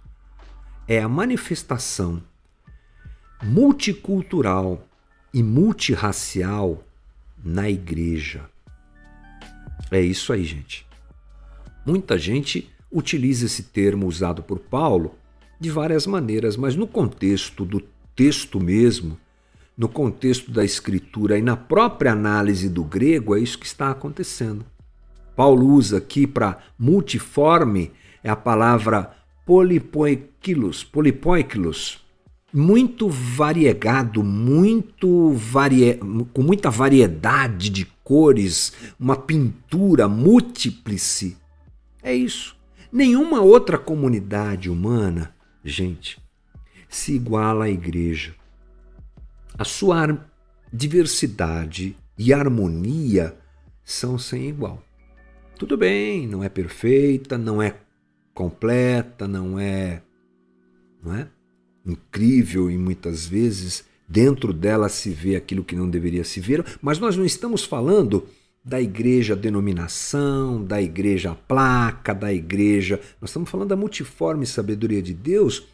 É 0.89 1.01
a 1.01 1.09
manifestação 1.09 2.23
multicultural 3.43 4.87
e 5.33 5.43
multirracial 5.43 6.83
na 7.45 7.69
igreja. 7.69 8.49
É 9.91 10.01
isso 10.01 10.33
aí, 10.33 10.45
gente. 10.45 10.87
Muita 11.85 12.19
gente 12.19 12.69
utiliza 12.91 13.47
esse 13.47 13.65
termo 13.65 14.07
usado 14.07 14.43
por 14.43 14.59
Paulo 14.59 15.15
de 15.59 15.71
várias 15.71 16.07
maneiras, 16.07 16.57
mas 16.57 16.77
no 16.77 16.87
contexto 16.87 17.65
do 17.65 17.83
texto 18.15 18.61
mesmo, 18.61 19.19
no 19.77 19.89
contexto 19.89 20.51
da 20.51 20.65
escritura 20.65 21.39
e 21.39 21.43
na 21.43 21.57
própria 21.57 22.13
análise 22.13 22.69
do 22.69 22.83
grego, 22.83 23.37
é 23.37 23.41
isso 23.41 23.59
que 23.59 23.67
está 23.67 23.91
acontecendo. 23.91 24.65
Paulo 25.35 25.67
usa 25.67 25.99
aqui 25.99 26.27
para 26.27 26.59
multiforme 26.79 27.93
é 28.25 28.31
a 28.31 28.35
palavra 28.35 29.15
polipoikilos, 29.45 30.83
polipoikilos, 30.83 32.05
muito 32.53 33.09
variegado, 33.09 34.25
muito 34.25 35.31
varie... 35.33 36.01
com 36.33 36.43
muita 36.43 36.71
variedade 36.71 37.69
de 37.69 37.85
cores, 38.03 38.73
uma 38.99 39.15
pintura 39.15 40.09
múltiplice. 40.09 41.37
É 42.03 42.15
isso. 42.15 42.57
Nenhuma 42.91 43.43
outra 43.43 43.77
comunidade 43.77 44.71
humana 44.71 45.36
gente, 45.67 46.19
se 46.89 47.15
iguala 47.15 47.67
à 47.67 47.71
igreja. 47.71 48.35
A 49.59 49.65
sua 49.65 50.25
diversidade 50.73 51.97
e 52.19 52.33
harmonia 52.33 53.37
são 53.85 54.19
sem 54.19 54.49
igual. 54.49 54.83
Tudo 55.59 55.77
bem, 55.77 56.27
não 56.27 56.45
é 56.45 56.49
perfeita, 56.49 57.39
não 57.39 57.63
é 57.63 57.75
completa, 58.35 59.27
não 59.27 59.59
é, 59.59 60.03
não 61.03 61.15
é 61.15 61.29
incrível 61.85 62.71
e 62.71 62.77
muitas 62.77 63.27
vezes 63.27 63.85
dentro 64.09 64.53
dela 64.53 64.89
se 64.89 65.11
vê 65.11 65.37
aquilo 65.37 65.65
que 65.65 65.75
não 65.75 65.89
deveria 65.89 66.25
se 66.25 66.41
ver, 66.41 66.65
mas 66.81 66.99
nós 66.99 67.17
não 67.17 67.25
estamos 67.25 67.65
falando 67.65 68.27
da 68.67 68.81
igreja 68.81 69.37
denominação, 69.37 70.65
da 70.65 70.83
igreja 70.83 71.37
placa, 71.47 72.13
da 72.13 72.35
igreja. 72.35 73.01
Nós 73.21 73.31
estamos 73.31 73.49
falando 73.49 73.69
da 73.69 73.77
multiforme 73.77 74.45
sabedoria 74.45 75.01
de 75.01 75.15
Deus 75.15 75.69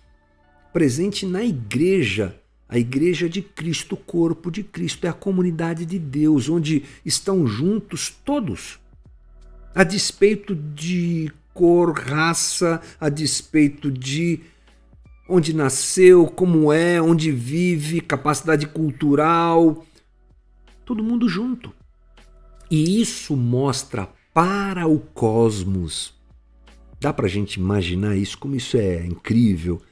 presente 0.75 1.25
na 1.25 1.43
igreja, 1.43 2.39
a 2.69 2.79
igreja 2.79 3.31
de 3.31 3.41
Cristo, 3.41 3.95
o 3.95 3.97
corpo 3.99 4.51
de 4.51 4.63
Cristo, 4.63 5.07
é 5.07 5.09
a 5.09 5.15
comunidade 5.15 5.87
de 5.87 5.99
Deus, 5.99 6.51
onde 6.51 6.85
estão 7.05 7.47
juntos 7.47 8.11
todos, 8.11 8.79
a 9.75 9.85
despeito 9.85 10.55
de 10.55 11.33
cor, 11.55 11.99
raça, 11.99 12.81
a 13.01 13.09
despeito 13.09 13.91
de 13.91 14.41
onde 15.29 15.55
nasceu, 15.55 16.27
como 16.27 16.71
é, 16.71 17.01
onde 17.01 17.31
vive, 17.31 18.03
capacidade 18.03 18.67
cultural, 18.67 19.85
todo 20.85 21.03
mundo 21.03 21.27
junto. 21.27 21.73
E 22.73 23.03
isso 23.03 23.37
mostra 23.37 24.09
para 24.33 24.87
o 24.87 24.99
cosmos. 24.99 26.15
Dá 26.99 27.13
para 27.13 27.27
a 27.27 27.29
gente 27.29 27.57
imaginar 27.57 28.17
isso, 28.17 28.39
como 28.39 28.57
isso 28.57 28.79
é 28.79 29.05
incrível, 29.05 29.83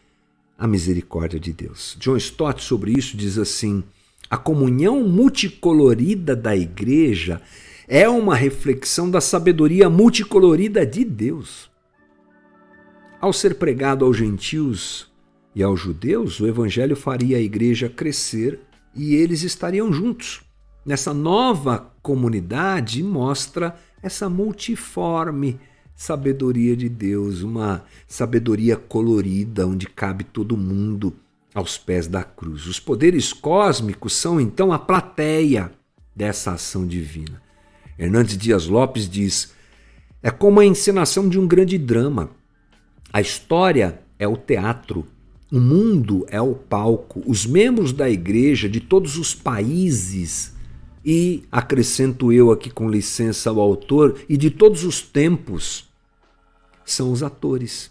a 0.57 0.67
misericórdia 0.67 1.39
de 1.39 1.53
Deus. 1.53 1.95
John 2.01 2.17
Stott, 2.17 2.65
sobre 2.65 2.93
isso, 2.93 3.19
diz 3.19 3.37
assim: 3.37 3.85
a 4.31 4.39
comunhão 4.39 5.07
multicolorida 5.07 6.35
da 6.35 6.57
igreja 6.57 7.43
é 7.87 8.09
uma 8.09 8.35
reflexão 8.35 9.11
da 9.11 9.21
sabedoria 9.21 9.91
multicolorida 9.91 10.87
de 10.87 11.05
Deus. 11.05 11.71
Ao 13.21 13.31
ser 13.31 13.57
pregado 13.57 14.07
aos 14.07 14.17
gentios 14.17 15.13
e 15.55 15.63
aos 15.63 15.79
judeus, 15.79 16.41
o 16.41 16.47
evangelho 16.47 16.97
faria 16.97 17.37
a 17.37 17.43
igreja 17.43 17.91
crescer 17.91 18.59
e 18.97 19.17
eles 19.17 19.43
estariam 19.43 19.93
juntos 19.93 20.41
nessa 20.85 21.13
nova 21.13 21.93
comunidade 22.03 23.03
mostra 23.03 23.77
essa 24.03 24.29
multiforme 24.29 25.61
sabedoria 25.95 26.75
de 26.75 26.89
Deus, 26.89 27.43
uma 27.43 27.85
sabedoria 28.07 28.77
colorida 28.77 29.67
onde 29.67 29.87
cabe 29.87 30.25
todo 30.25 30.57
mundo 30.57 31.15
aos 31.55 31.77
pés 31.77 32.07
da 32.07 32.25
cruz. 32.25 32.67
Os 32.67 32.81
poderes 32.81 33.33
cósmicos 33.33 34.15
são 34.15 34.41
então 34.41 34.73
a 34.73 34.79
plateia 34.79 35.71
dessa 36.17 36.53
ação 36.53 36.87
divina. 36.87 37.43
Hernandes 37.99 38.39
Dias 38.39 38.67
Lopes 38.67 39.09
diz: 39.09 39.53
é 40.23 40.31
como 40.31 40.61
a 40.61 40.65
encenação 40.65 41.29
de 41.29 41.39
um 41.39 41.47
grande 41.47 41.77
drama. 41.77 42.31
A 43.13 43.21
história 43.21 44.01
é 44.19 44.27
o 44.27 44.37
teatro, 44.37 45.07
o 45.53 45.61
mundo 45.61 46.25
é 46.31 46.41
o 46.41 46.55
palco, 46.55 47.23
os 47.27 47.45
membros 47.45 47.93
da 47.93 48.09
igreja 48.09 48.69
de 48.69 48.81
todos 48.81 49.19
os 49.19 49.35
países 49.35 50.55
e, 51.04 51.45
acrescento 51.50 52.33
eu 52.33 52.50
aqui 52.50 52.71
com 52.71 52.88
licença 52.88 53.50
ao 53.50 53.59
autor, 53.59 54.19
e 54.28 54.37
de 54.37 54.50
todos 54.50 54.85
os 54.85 55.00
tempos, 55.00 55.88
são 56.85 57.12
os 57.12 57.23
atores. 57.23 57.90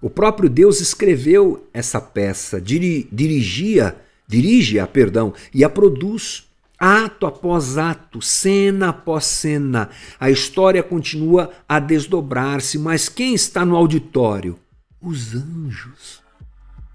O 0.00 0.10
próprio 0.10 0.50
Deus 0.50 0.80
escreveu 0.80 1.68
essa 1.72 2.00
peça, 2.00 2.60
diri, 2.60 3.08
dirigia, 3.12 3.96
dirige-a, 4.26 4.86
perdão, 4.86 5.32
e 5.54 5.62
a 5.62 5.68
produz. 5.68 6.48
Ato 6.76 7.26
após 7.26 7.78
ato, 7.78 8.20
cena 8.20 8.88
após 8.88 9.24
cena, 9.26 9.88
a 10.18 10.28
história 10.32 10.82
continua 10.82 11.52
a 11.68 11.78
desdobrar-se, 11.78 12.76
mas 12.76 13.08
quem 13.08 13.34
está 13.34 13.64
no 13.64 13.76
auditório? 13.76 14.58
Os 15.00 15.32
anjos. 15.32 16.20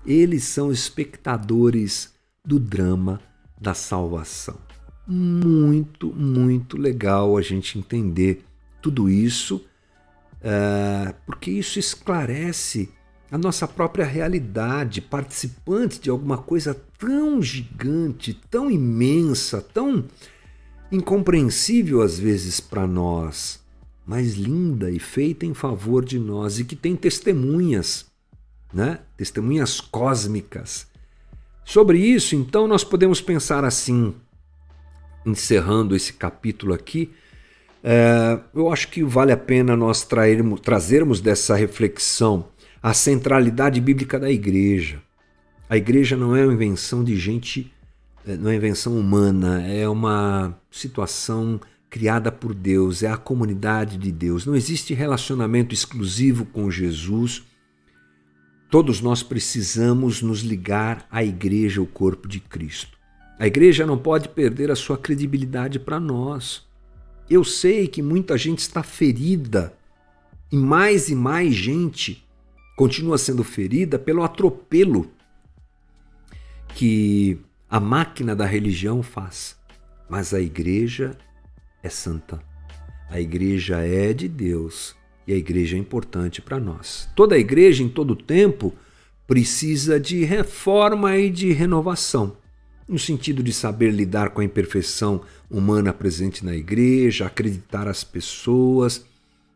Eles 0.06 0.44
são 0.44 0.74
espectadores 0.74 2.14
do 2.44 2.60
drama 2.60 3.22
da 3.58 3.74
salvação. 3.74 4.67
Muito, 5.08 6.14
muito 6.14 6.78
legal 6.78 7.38
a 7.38 7.42
gente 7.42 7.80
entender 7.80 8.44
tudo 8.82 9.10
isso, 9.10 9.66
uh, 10.42 11.14
porque 11.26 11.50
isso 11.50 11.80
esclarece 11.80 12.90
a 13.32 13.38
nossa 13.38 13.68
própria 13.68 14.06
realidade, 14.06 15.02
participante 15.02 16.00
de 16.00 16.10
alguma 16.10 16.38
coisa 16.38 16.74
tão 16.98 17.42
gigante, 17.42 18.34
tão 18.50 18.72
imensa, 18.72 19.62
tão 19.62 20.06
incompreensível 20.92 22.02
às 22.02 22.18
vezes 22.18 22.60
para 22.60 22.88
nós, 22.88 23.60
mas 24.06 24.36
linda 24.36 24.90
e 24.90 25.00
feita 25.00 25.46
em 25.46 25.54
favor 25.54 26.04
de 26.04 26.18
nós 26.18 26.60
e 26.60 26.66
que 26.66 26.76
tem 26.76 26.96
testemunhas, 26.96 28.06
né? 28.74 29.00
Testemunhas 29.18 29.82
cósmicas. 29.82 30.88
Sobre 31.66 32.00
isso, 32.00 32.34
então, 32.34 32.66
nós 32.66 32.86
podemos 32.86 33.20
pensar 33.20 33.66
assim, 33.66 34.16
encerrando 35.26 35.96
esse 35.96 36.14
capítulo 36.14 36.74
aqui, 36.74 37.12
é, 37.84 38.40
eu 38.54 38.72
acho 38.72 38.90
que 38.90 39.04
vale 39.04 39.32
a 39.32 39.38
pena 39.38 39.76
nós 39.76 40.04
trairmos, 40.04 40.60
trazermos 40.60 41.22
dessa 41.22 41.56
reflexão 41.56 42.48
a 42.82 42.94
centralidade 42.94 43.82
bíblica 43.82 44.20
da 44.20 44.30
igreja. 44.32 45.02
A 45.70 45.76
igreja 45.76 46.16
não 46.16 46.36
é 46.36 46.44
uma 46.44 46.54
invenção 46.54 47.04
de 47.04 47.18
gente, 47.18 47.72
eh, 48.26 48.38
não 48.38 48.50
é 48.50 48.56
invenção 48.56 48.98
humana, 48.98 49.62
é 49.68 49.88
uma 49.90 50.58
situação 50.72 51.60
criada 51.90 52.32
por 52.32 52.54
Deus, 52.54 53.04
é 53.04 53.10
a 53.10 53.18
comunidade 53.18 53.98
de 53.98 54.12
Deus. 54.12 54.46
Não 54.46 54.56
existe 54.56 54.94
relacionamento 54.94 55.74
exclusivo 55.74 56.46
com 56.46 56.72
Jesus. 56.72 57.44
Todos 58.70 59.02
nós 59.02 59.24
precisamos 59.24 60.22
nos 60.22 60.42
ligar 60.42 61.06
à 61.12 61.24
igreja, 61.24 61.82
o 61.82 61.88
corpo 61.88 62.28
de 62.28 62.40
Cristo. 62.40 62.97
A 63.40 63.46
igreja 63.46 63.86
não 63.86 63.98
pode 63.98 64.30
perder 64.30 64.72
a 64.72 64.76
sua 64.76 64.98
credibilidade 64.98 65.80
para 65.80 66.00
nós. 66.00 66.66
Eu 67.30 67.44
sei 67.44 67.88
que 67.88 68.02
muita 68.02 68.38
gente 68.38 68.60
está 68.60 68.82
ferida 68.82 69.74
e 70.52 70.56
mais 70.56 71.10
e 71.10 71.16
mais 71.16 71.54
gente 71.54 72.26
continua 72.76 73.18
sendo 73.18 73.44
ferida 73.44 74.00
pelo 74.00 74.24
atropelo 74.24 75.12
que 76.76 77.40
a 77.70 77.80
máquina 77.80 78.36
da 78.36 78.46
religião 78.46 79.04
faz. 79.04 79.58
Mas 80.10 80.34
a 80.34 80.40
igreja 80.40 81.18
é 81.84 81.90
santa. 81.90 82.42
A 83.10 83.20
igreja 83.20 83.78
é 83.86 84.14
de 84.14 84.28
Deus 84.28 84.96
e 85.28 85.34
a 85.34 85.36
igreja 85.36 85.76
é 85.76 85.80
importante 85.80 86.42
para 86.42 86.60
nós. 86.60 87.10
Toda 87.16 87.36
a 87.36 87.40
igreja, 87.40 87.84
em 87.84 87.90
todo 87.90 88.16
tempo, 88.16 88.74
precisa 89.26 90.00
de 90.00 90.24
reforma 90.24 91.18
e 91.18 91.30
de 91.30 91.52
renovação, 91.52 92.38
no 92.88 92.98
sentido 92.98 93.44
de 93.44 93.52
saber 93.52 93.92
lidar 93.92 94.30
com 94.30 94.42
a 94.42 94.46
imperfeição 94.46 95.22
humana 95.50 95.92
presente 95.92 96.46
na 96.46 96.56
igreja, 96.56 97.26
acreditar 97.26 97.88
as 97.88 98.04
pessoas 98.04 99.06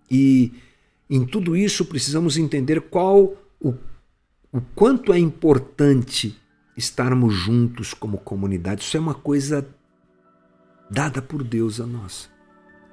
e 0.10 0.52
em 1.14 1.26
tudo 1.26 1.58
isso, 1.58 1.84
precisamos 1.84 2.38
entender 2.38 2.80
qual 2.80 3.36
o, 3.60 3.74
o 4.50 4.62
quanto 4.74 5.12
é 5.12 5.20
importante 5.20 6.40
estarmos 6.78 7.34
juntos 7.34 7.94
como 7.94 8.18
comunidade. 8.18 8.82
Isso 8.82 8.96
é 8.96 9.00
uma 9.00 9.14
coisa 9.14 9.68
dada 10.90 11.22
por 11.22 11.44
Deus 11.44 11.82
a 11.82 11.86
nós. 11.86 12.30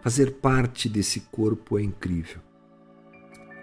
Fazer 0.03 0.33
parte 0.33 0.89
desse 0.89 1.21
corpo 1.31 1.79
é 1.79 1.83
incrível. 1.83 2.41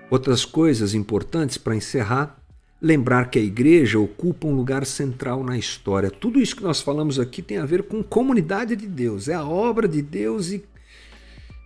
Outras 0.09 0.45
coisas 0.45 0.93
importantes 0.93 1.57
para 1.57 1.75
encerrar, 1.75 2.41
lembrar 2.85 3.31
que 3.31 3.39
a 3.39 3.41
igreja 3.41 3.97
ocupa 3.97 4.45
um 4.45 4.53
lugar 4.53 4.85
central 4.85 5.43
na 5.43 5.57
história. 5.57 6.11
Tudo 6.11 6.39
isso 6.39 6.55
que 6.55 6.61
nós 6.61 6.81
falamos 6.81 7.19
aqui 7.19 7.41
tem 7.41 7.57
a 7.57 7.65
ver 7.65 7.81
com 7.81 8.03
comunidade 8.03 8.75
de 8.75 8.85
Deus, 8.85 9.27
é 9.27 9.33
a 9.33 9.43
obra 9.43 9.87
de 9.87 10.03
Deus 10.03 10.51
e 10.51 10.63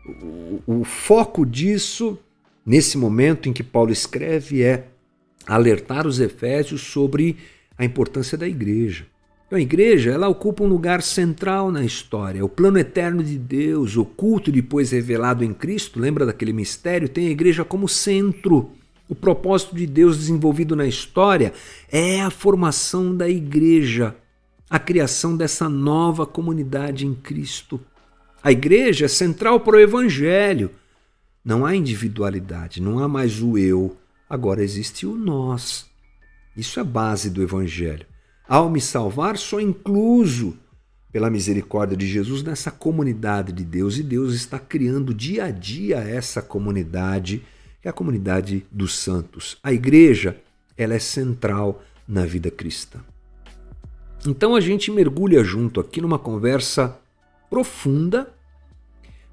o, 0.07 0.61
o 0.65 0.83
foco 0.85 1.45
disso 1.45 2.17
nesse 2.65 2.97
momento 2.97 3.49
em 3.49 3.53
que 3.53 3.61
Paulo 3.61 3.91
escreve 3.91 4.63
é 4.63 4.87
alertar 5.45 6.07
os 6.07 6.21
efésios 6.21 6.79
sobre 6.81 7.35
a 7.77 7.83
importância 7.83 8.37
da 8.37 8.47
igreja. 8.47 9.05
Então, 9.45 9.57
a 9.57 9.61
igreja 9.61 10.11
ela 10.11 10.29
ocupa 10.29 10.63
um 10.63 10.67
lugar 10.67 11.01
central 11.01 11.69
na 11.69 11.83
história. 11.83 12.45
O 12.45 12.49
plano 12.49 12.77
eterno 12.77 13.21
de 13.21 13.37
Deus, 13.37 13.97
oculto 13.97 14.53
depois 14.53 14.91
revelado 14.91 15.43
em 15.43 15.53
Cristo, 15.53 15.99
lembra 15.99 16.25
daquele 16.25 16.53
mistério? 16.53 17.09
Tem 17.09 17.27
a 17.27 17.31
igreja 17.31 17.65
como 17.65 17.89
centro. 17.89 18.71
O 19.09 19.15
propósito 19.15 19.75
de 19.75 19.87
Deus 19.87 20.17
desenvolvido 20.17 20.75
na 20.75 20.85
história 20.85 21.51
é 21.91 22.21
a 22.21 22.29
formação 22.29 23.13
da 23.15 23.27
igreja, 23.27 24.15
a 24.69 24.77
criação 24.77 25.35
dessa 25.35 25.67
nova 25.67 26.25
comunidade 26.27 27.05
em 27.05 27.15
Cristo. 27.15 27.81
A 28.41 28.51
igreja 28.51 29.05
é 29.05 29.09
central 29.09 29.59
para 29.59 29.75
o 29.75 29.79
evangelho. 29.79 30.71
Não 31.43 31.65
há 31.65 31.75
individualidade, 31.75 32.81
não 32.81 32.99
há 32.99 33.07
mais 33.07 33.41
o 33.41 33.57
eu, 33.57 33.97
agora 34.29 34.63
existe 34.63 35.07
o 35.07 35.15
nós. 35.15 35.89
Isso 36.55 36.79
é 36.79 36.83
base 36.83 37.29
do 37.29 37.41
Evangelho. 37.41 38.05
Ao 38.47 38.69
me 38.69 38.81
salvar, 38.81 39.37
sou 39.37 39.61
incluso 39.61 40.57
pela 41.11 41.29
misericórdia 41.29 41.95
de 41.95 42.05
Jesus 42.05 42.43
nessa 42.43 42.69
comunidade 42.69 43.53
de 43.53 43.63
Deus 43.63 43.97
e 43.97 44.03
Deus 44.03 44.33
está 44.33 44.59
criando 44.59 45.13
dia 45.13 45.45
a 45.45 45.51
dia 45.51 45.97
essa 45.97 46.41
comunidade, 46.41 47.41
que 47.81 47.87
é 47.87 47.91
a 47.91 47.93
comunidade 47.93 48.65
dos 48.71 48.97
santos. 48.97 49.57
A 49.63 49.71
igreja, 49.71 50.39
ela 50.77 50.93
é 50.93 50.99
central 50.99 51.83
na 52.07 52.25
vida 52.25 52.51
cristã. 52.51 52.99
Então 54.27 54.55
a 54.55 54.61
gente 54.61 54.91
mergulha 54.91 55.43
junto 55.43 55.79
aqui 55.79 56.01
numa 56.01 56.19
conversa 56.19 56.99
profunda 57.49 58.33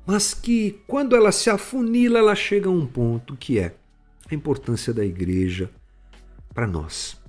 mas 0.06 0.32
que 0.32 0.80
quando 0.87 1.16
ela 1.16 1.32
se 1.32 1.50
afunila, 1.50 2.20
ela 2.20 2.35
chega 2.37 2.68
a 2.68 2.72
um 2.72 2.87
ponto 2.87 3.37
que 3.37 3.59
é 3.59 3.74
a 4.30 4.35
importância 4.35 4.94
da 4.94 5.04
igreja 5.04 5.68
para 6.54 6.66
nós. 6.66 7.20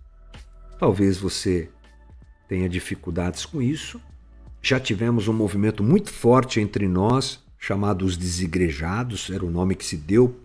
Talvez 0.77 1.17
você 1.17 1.69
tenha 2.47 2.69
dificuldades 2.69 3.45
com 3.45 3.61
isso. 3.61 3.99
Já 4.61 4.79
tivemos 4.79 5.27
um 5.27 5.33
movimento 5.33 5.83
muito 5.83 6.11
forte 6.11 6.59
entre 6.59 6.87
nós, 6.87 7.43
chamado 7.57 8.05
os 8.05 8.15
desigrejados, 8.15 9.31
era 9.31 9.43
o 9.43 9.49
nome 9.49 9.73
que 9.73 9.85
se 9.85 9.97
deu, 9.97 10.39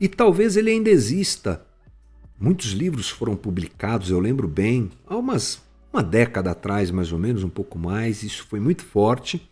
e 0.00 0.08
talvez 0.08 0.56
ele 0.56 0.70
ainda 0.70 0.90
exista. 0.90 1.64
Muitos 2.38 2.72
livros 2.72 3.08
foram 3.08 3.36
publicados, 3.36 4.10
eu 4.10 4.18
lembro 4.18 4.48
bem, 4.48 4.90
há 5.06 5.16
umas, 5.16 5.62
uma 5.92 6.02
década 6.02 6.50
atrás, 6.50 6.90
mais 6.90 7.12
ou 7.12 7.18
menos, 7.18 7.44
um 7.44 7.48
pouco 7.48 7.78
mais, 7.78 8.22
isso 8.22 8.46
foi 8.48 8.60
muito 8.60 8.84
forte 8.84 9.48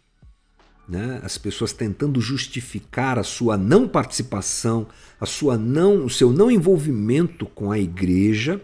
né? 0.88 1.20
as 1.22 1.38
pessoas 1.38 1.72
tentando 1.72 2.20
justificar 2.20 3.18
a 3.18 3.22
sua 3.22 3.56
não 3.56 3.88
participação, 3.88 4.86
a 5.20 5.26
sua 5.26 5.56
não, 5.56 6.04
o 6.04 6.10
seu 6.10 6.32
não 6.32 6.50
envolvimento 6.50 7.46
com 7.46 7.70
a 7.70 7.78
igreja 7.78 8.60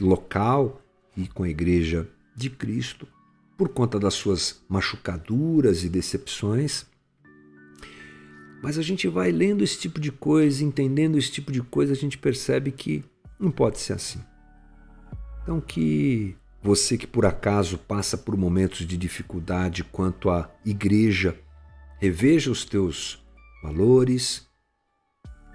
local 0.00 0.80
e 1.16 1.26
com 1.26 1.42
a 1.42 1.48
igreja 1.48 2.08
de 2.36 2.50
Cristo, 2.50 3.06
por 3.56 3.68
conta 3.68 3.98
das 3.98 4.14
suas 4.14 4.62
machucaduras 4.68 5.84
e 5.84 5.88
decepções. 5.88 6.86
Mas 8.62 8.78
a 8.78 8.82
gente 8.82 9.08
vai 9.08 9.32
lendo 9.32 9.64
esse 9.64 9.78
tipo 9.78 10.00
de 10.00 10.12
coisa, 10.12 10.64
entendendo 10.64 11.18
esse 11.18 11.30
tipo 11.30 11.50
de 11.50 11.60
coisa, 11.62 11.92
a 11.92 11.96
gente 11.96 12.16
percebe 12.16 12.70
que 12.70 13.04
não 13.38 13.50
pode 13.50 13.78
ser 13.78 13.94
assim. 13.94 14.20
Então 15.42 15.60
que 15.60 16.36
você 16.62 16.96
que 16.96 17.06
por 17.06 17.26
acaso 17.26 17.76
passa 17.76 18.16
por 18.16 18.36
momentos 18.36 18.86
de 18.86 18.96
dificuldade 18.96 19.82
quanto 19.82 20.30
à 20.30 20.48
igreja 20.64 21.36
Reveja 22.02 22.50
os 22.50 22.64
teus 22.64 23.24
valores, 23.62 24.48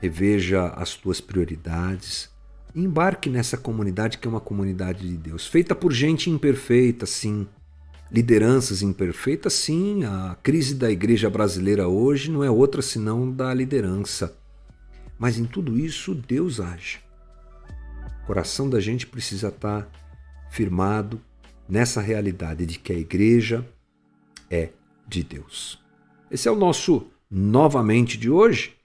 reveja 0.02 0.68
as 0.68 0.96
tuas 0.96 1.20
prioridades. 1.20 2.32
Embarque 2.74 3.30
nessa 3.30 3.58
comunidade 3.58 4.18
que 4.18 4.26
é 4.26 4.32
uma 4.32 4.40
comunidade 4.40 5.06
de 5.06 5.18
Deus, 5.18 5.46
feita 5.46 5.76
por 5.76 5.92
gente 5.92 6.30
imperfeita, 6.30 7.06
sim, 7.06 7.46
lideranças 8.12 8.82
imperfeitas, 8.82 9.54
sim, 9.54 10.04
a 10.04 10.38
crise 10.42 10.76
da 10.76 10.90
igreja 10.90 11.30
brasileira 11.30 11.88
hoje 11.88 12.32
não 12.32 12.44
é 12.44 12.50
outra 12.50 12.82
senão 12.82 13.30
da 13.30 13.54
liderança. 13.54 14.38
Mas 15.20 15.38
em 15.38 15.46
tudo 15.46 15.78
isso, 15.78 16.14
Deus 16.14 16.60
age. 16.60 17.00
O 18.24 18.28
coração 18.28 18.70
da 18.70 18.80
gente 18.80 19.08
precisa 19.08 19.50
estar 19.50 19.90
firmado 20.50 21.22
nessa 21.68 22.02
realidade 22.02 22.66
de 22.66 22.80
que 22.80 22.94
a 22.94 22.98
igreja 22.98 23.68
é 24.50 24.70
de 25.08 25.24
Deus. 25.24 25.82
Esse 26.30 26.48
é 26.48 26.52
o 26.52 26.56
nosso 26.56 27.08
novamente 27.30 28.18
de 28.18 28.30
hoje. 28.30 28.77